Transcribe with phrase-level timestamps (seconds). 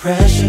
[0.00, 0.39] Pressure.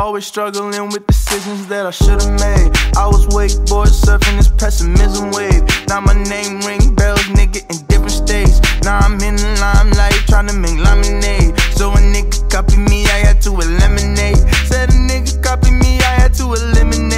[0.00, 2.72] Always struggling with decisions that I should've made.
[2.96, 5.62] I was wakeboard surfing this pessimism wave.
[5.88, 8.62] Now my name ring bells, nigga, in different states.
[8.82, 11.52] Now I'm in the limelight, trying to make lemonade.
[11.76, 14.38] So a nigga copy me, I had to eliminate.
[14.72, 17.09] Said a nigga copy me, I had to eliminate.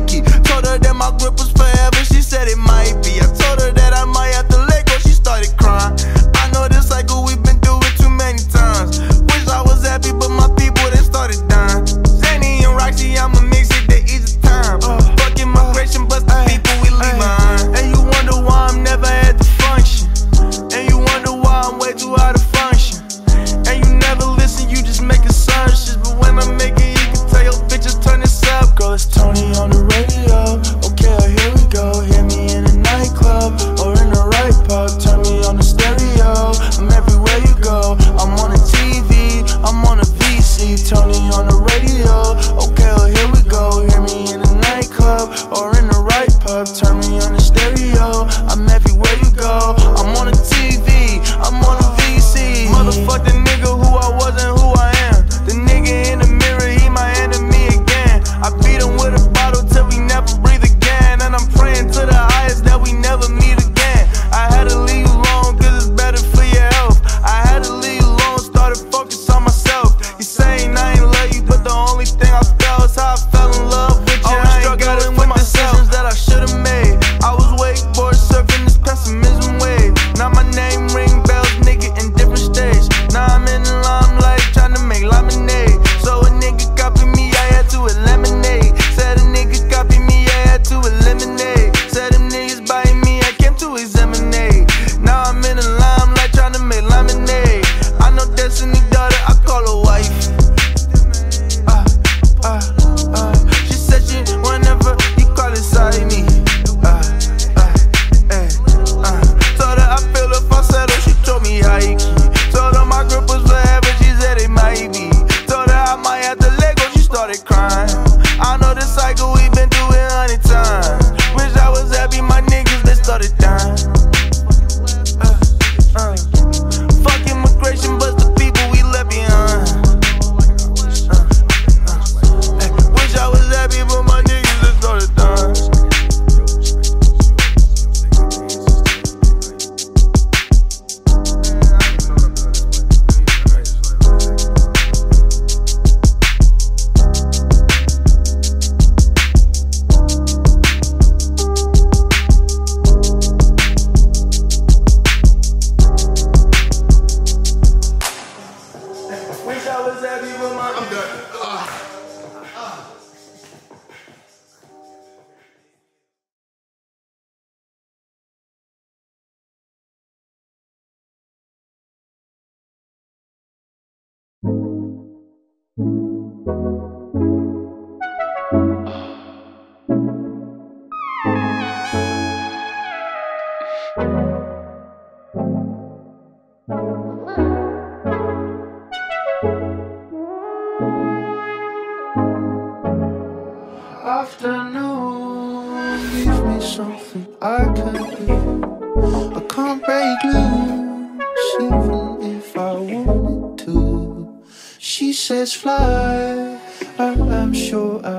[0.00, 0.20] Nike.
[0.42, 3.20] Told her that my grip was forever, she said it might be.
[3.20, 6.15] I told her that I might have to let go, she started crying.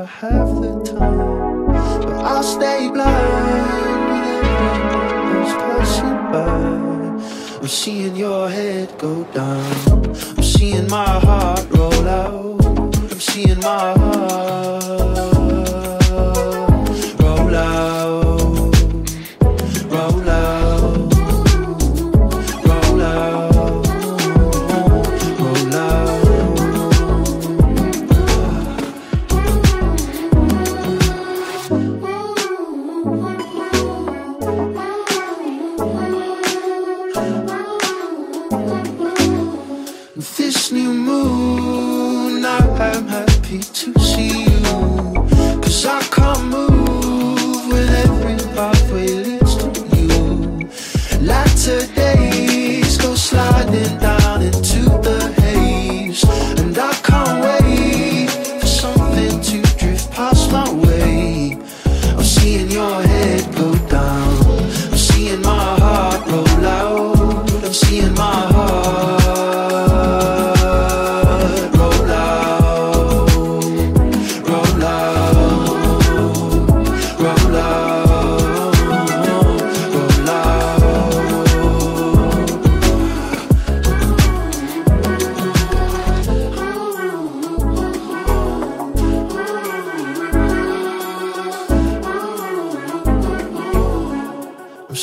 [0.08, 1.68] have the time,
[2.02, 4.08] but I'll stay blind
[5.32, 7.60] those passing by.
[7.60, 10.16] I'm seeing your head go down.
[10.38, 12.66] I'm seeing my heart roll out.
[12.66, 14.87] I'm seeing my heart.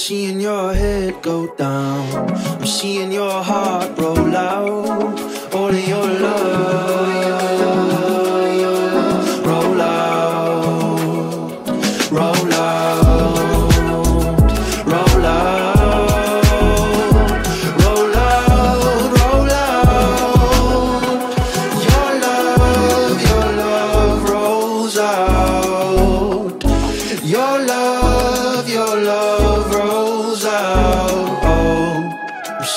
[0.04, 2.30] seeing your head go down.
[2.61, 5.54] I'm seeing your heart roll out.
[5.54, 6.84] All of your love.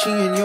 [0.09, 0.37] It's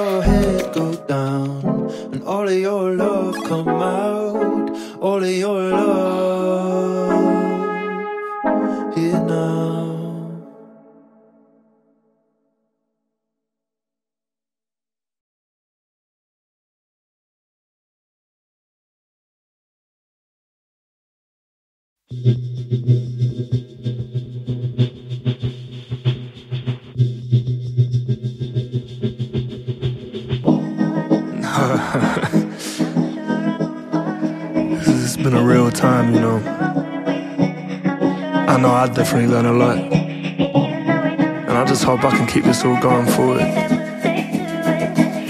[36.02, 36.38] time, you know.
[38.49, 39.78] I know I definitely learned a lot.
[39.78, 43.42] And I just hope I can keep this all going forward.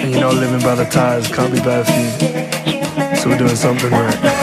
[0.00, 3.17] And you know, living by the ties can't be bad for you.
[3.17, 4.41] So we're doing something right.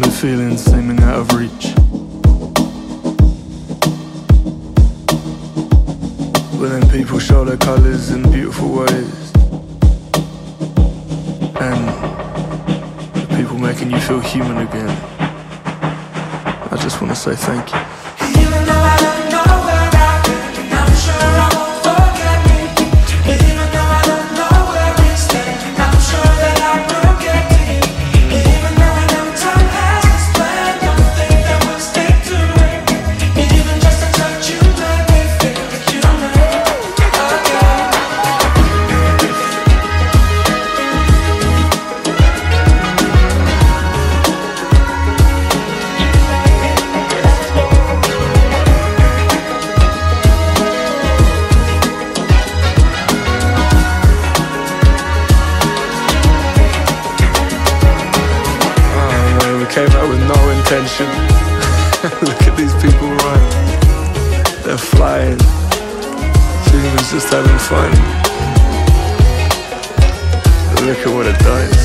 [0.00, 1.74] Intimate feelings seeming out of reach.
[6.58, 9.32] But then people show their colors in beautiful ways.
[11.60, 11.86] And
[13.12, 14.88] the people making you feel human again.
[16.70, 17.99] I just wanna say thank you.
[60.90, 61.06] Ocean.
[62.26, 63.40] Look at these people run.
[64.64, 65.38] They're flying.
[66.70, 67.90] Humans just having fun.
[70.86, 71.76] Look at what it does.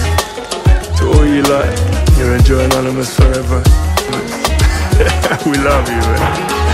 [1.00, 1.78] To all you like,
[2.18, 3.62] you're enjoying Anonymous forever.
[5.46, 6.65] we love you, man.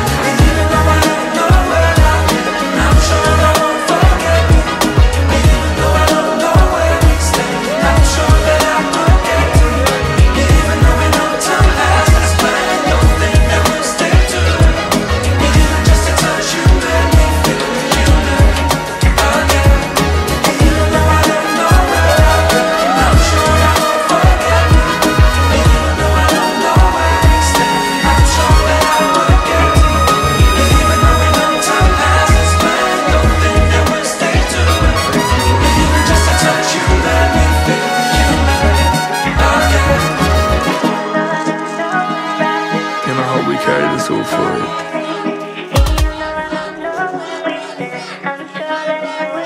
[44.12, 44.92] too for it.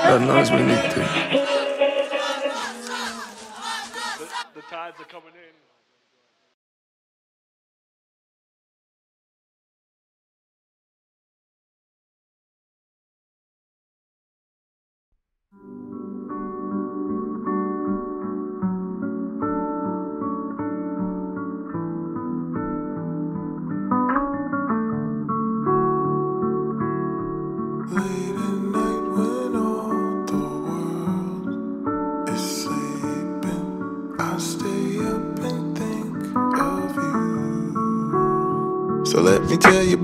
[0.08, 1.45] God knows we need to.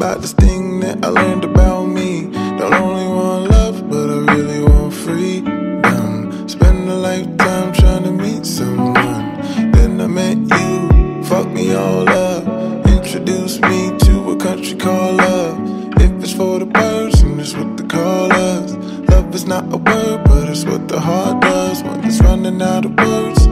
[0.03, 2.23] About this thing that I learned about me.
[2.59, 6.49] Don't only want love, but I really want freedom.
[6.49, 8.95] Spend a lifetime trying to meet someone.
[9.73, 12.87] Then I met you, fuck me all up.
[12.87, 15.59] Introduce me to a country called love.
[16.01, 16.67] If it's for the
[17.23, 18.73] and it's what they call us.
[19.11, 22.85] Love is not a word, but it's what the heart does when it's running out
[22.85, 23.47] of words.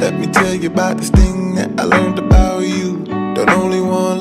[0.00, 3.04] Let me tell you about this thing that I learned about you.
[3.34, 4.13] Don't only want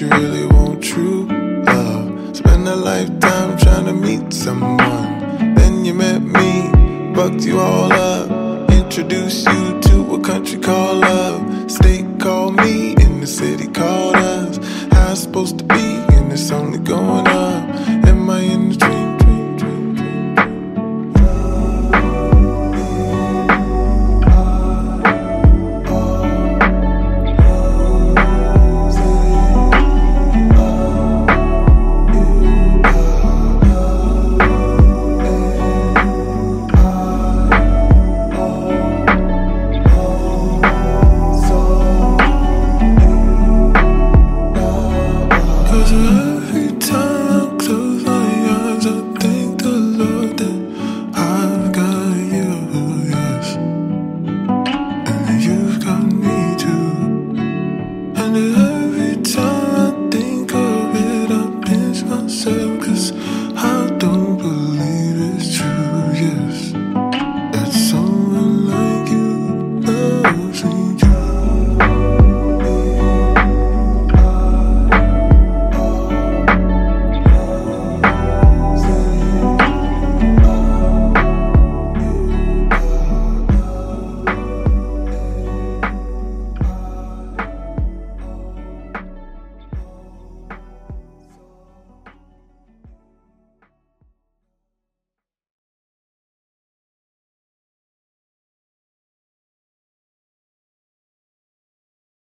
[0.00, 1.26] you really want true
[1.64, 2.36] love.
[2.36, 5.54] Spend a lifetime trying to meet someone.
[5.54, 8.70] Then you met me, bucked you all up.
[8.70, 11.70] Introduced you to a country called love.
[11.70, 14.56] State called me, in the city called us.
[14.92, 15.84] How it's supposed to be,
[16.14, 17.71] and it's only going up.